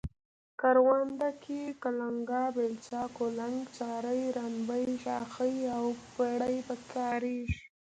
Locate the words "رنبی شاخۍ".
4.37-5.55